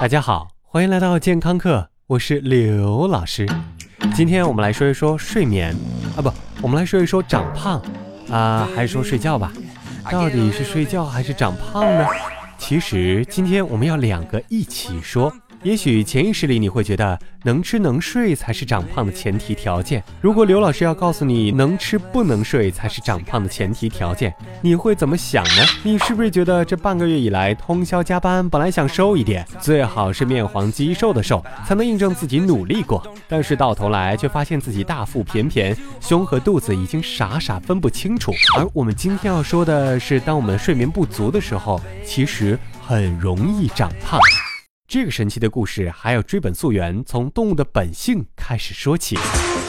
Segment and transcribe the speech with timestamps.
[0.00, 3.48] 大家好，欢迎来到健康课，我是刘老师。
[4.12, 5.74] 今天我们来说一说睡眠
[6.16, 7.80] 啊，不，我们来说一说长胖
[8.28, 9.52] 啊，还是说睡觉吧？
[10.10, 12.06] 到底是睡觉还是长胖呢？
[12.58, 15.32] 其实今天我们要两个一起说。
[15.64, 20.04] 也许潜意识里你会觉得能吃能睡才是长胖的前提条件。
[20.20, 25.64] 如果刘老师要告诉你能吃不能睡才是长胖的前提条件，你会怎么想呢？
[25.82, 38.32] 你是不是觉得这半个月以来通宵加班，本来想瘦一点，最好是面黄肌瘦的瘦，才能印证自己努力过，但是到头来却发现自己大腹便便，胸和肚子已经傻傻分不清楚。
[38.58, 44.20] 而我们今天要说的是，当我们睡眠不足的时候，其实很容易长胖。
[44.86, 49.16] 这个神奇的故事还要追本溯源，从动物的本性开始说起。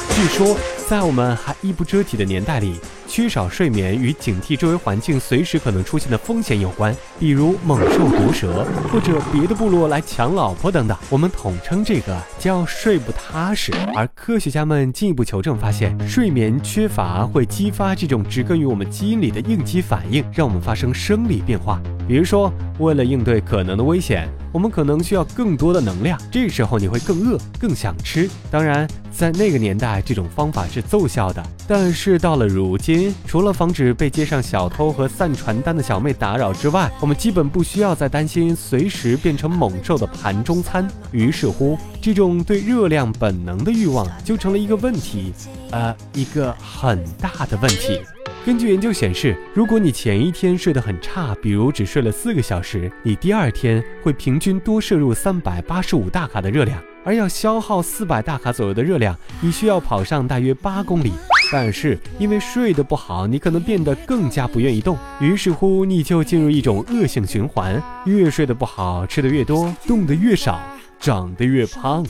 [0.10, 0.56] 据说，
[0.88, 2.76] 在我们还衣不遮体的年代里，
[3.08, 10.96] 缺少睡眠与警惕周围环境随时可能出现的风险有关，比如猛兽毒蛇或者别的部落来抢老婆等等。
[11.10, 13.72] 我们统称这个叫睡不踏实。
[13.96, 21.82] 而科学家们进一步求证发现，睡眠缺乏会激发这种植根于我们基因里的应激反应，让我们发生生理变化。
[22.08, 26.18] 比如说，为了应对可能的危险，我们可能需要更多的能量。
[26.32, 28.30] 这时候你会更饿，更想吃。
[28.50, 31.44] 当然，在那个年代，这种方法是奏效的。
[31.68, 40.88] 但是到了如今，除了防止被街上小偷和散传单的小妹打扰之外，我们基本不需要再担心随时变成猛兽的盘中餐。
[41.12, 45.34] 于是乎，这种对热量本能的欲望就成了一个问题，
[45.72, 48.00] 呃，一个很大的问题。
[48.46, 61.12] 根据研究显示，如果你前一天睡得很差，比如只睡了四个小时，你第二天会平均多摄入三百八十五大卡的热量，而要消耗四百大卡左右的热量，你需要跑上大约八公里。
[61.52, 70.62] 但是因为睡得不好，你可能变得更加不愿意动，于是乎你就进入一种恶性循环：越睡得不好，吃的越多，动得越少，
[71.00, 72.06] 长得越胖。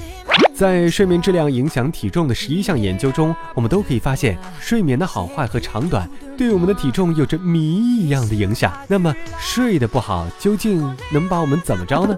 [0.56, 8.72] 在睡眠质量影响体重的十一项研究中，我们都可以发现，睡眠的好坏和长短对我们的体重有着谜一样的影响。
[8.88, 10.80] 那么，睡得不好究竟
[11.12, 12.16] 能把我们怎么着呢？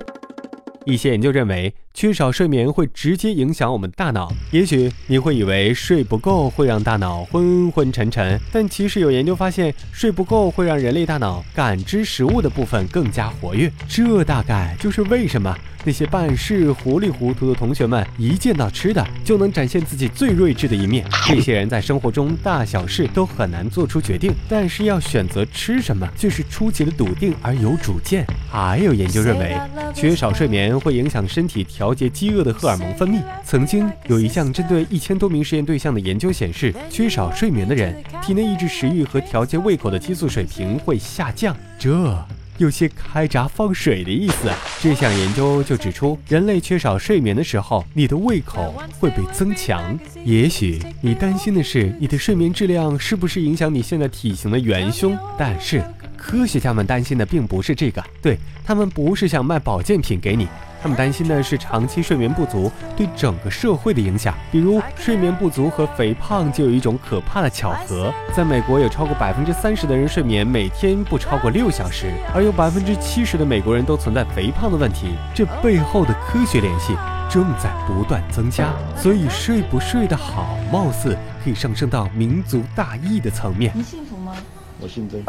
[0.85, 4.31] 一些研究认为，缺少睡眠会直接影响我们大脑。
[4.51, 13.71] 也许你会以为睡不够会让大脑昏昏沉沉，但其实有研究发现，睡不够会让人类大脑感知食物的部分更加活跃。
[13.87, 21.03] 这大概就是为什么那些办事糊里糊涂的同学们，一见到吃的就能展现自己最睿智的一面。
[21.25, 28.23] 这些人在生活中大小事都很难做出决定，但是要选择吃什么，却是出奇的笃定而有主见。
[28.51, 29.57] 还有研究认为，
[29.95, 33.21] 缺少睡眠会影响身体调调节饥饿的荷尔蒙分泌。
[33.45, 41.55] 曾经有一项针对一千多名实验对象的研究显示，缺少睡眠的人体内抑制食欲和调节胃口的激素水平会下降。
[41.79, 42.27] 这
[42.57, 44.51] 有些开闸放水的意思。
[44.81, 49.97] 这项研究就指出，人类缺少睡眠的时候，你的胃口会被增强。
[50.25, 55.81] 也许你担心的是你的睡眠质量是不是影响你现在体型的元凶，但是。
[56.17, 60.47] 科学家们担心的并不是这个，对他们不是想卖保健品给你，
[60.81, 64.33] 他们担心的是长期睡眠不足对整个社会的影响。
[64.51, 68.11] 比如，睡眠不足和肥胖就有一种可怕的巧合。
[68.33, 75.13] 在美国，有超过百分之三十的人睡眠每天不超过六小时，而有百分之七十的美国人都存在肥胖的问题。
[75.33, 76.95] 这背后的科学联系
[77.29, 83.71] 正在不断增加，所以睡不睡得好，貌似可以上升到民族大义的层面。
[83.75, 84.33] 你幸福吗？
[84.79, 85.23] 我姓曾。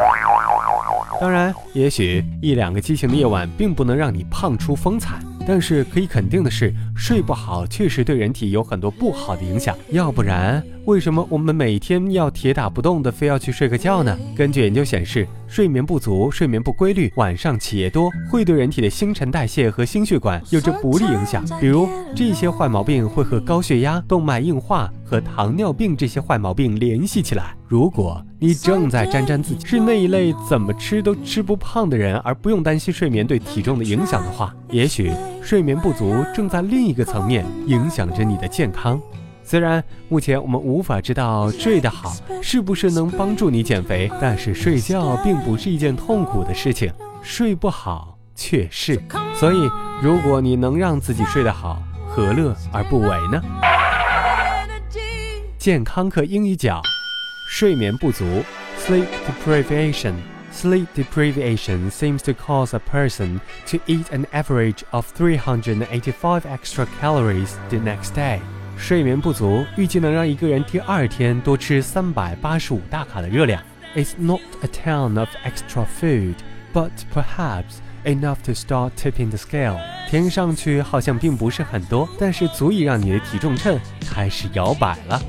[1.19, 9.77] 当然，也许一两个激情的夜晚并不能让你胖出风采，但是可以肯定的是，睡不好确实对人体有很多不好的影响。
[9.89, 14.17] 要不然，为什么我们每天要铁打不动的非要去睡个觉呢？
[14.35, 21.45] 根据研究显示，睡眠不足、睡眠不规律、晚上起夜多，会对人体的新陈代谢和心血管有着不利影响。
[21.61, 27.55] 比如，这些坏毛病会和高血压、动脉硬化和糖尿病这些坏毛病联系起来。
[27.67, 38.99] 如果你正在沾沾自喜，是那一类怎么吃都吃不胖的人，而不用担心睡眠对体重的影响的话，也许睡眠不足正在另一个层面影响着你的健康。
[39.49, 46.93] 虽然目前我们无法知道睡得好是不是能帮助你减肥，但是睡觉并不是一件痛苦的事情，
[47.23, 49.01] 睡不好却是。
[49.33, 49.67] 所以，
[50.03, 53.41] 如果你能让自己睡得好，何乐而不为呢？
[55.57, 56.79] 健康课英语角。
[57.49, 58.43] 睡眠不足
[58.85, 60.13] ，sleep deprivation.
[60.53, 67.53] Sleep deprivation seems to cause a person to eat an average of 385 extra calories
[67.69, 68.41] the next day.
[68.78, 73.62] 睡眠不足预计能让一个人第二天多吃三百八十五大卡的热量。
[73.96, 76.34] It's not a ton of extra food,
[76.72, 79.78] but perhaps enough to start tipping the scale。
[80.10, 85.22] 听上去好像并不是很多，但是足以让你的体重秤开始摇摆了。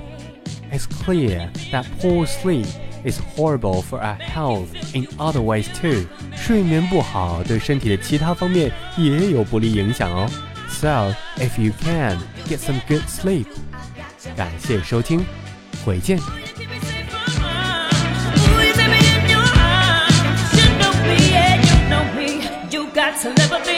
[0.72, 2.66] It's clear that poor sleep
[3.06, 6.06] is horrible for our health in other ways too。
[6.36, 10.30] 睡眠不好对身体的其他方面也有不利影响哦。
[10.69, 12.18] So if you can
[12.48, 13.48] get some good sleep，
[14.36, 15.25] 感谢收听，
[15.86, 16.19] 回见。
[22.96, 23.69] got to never be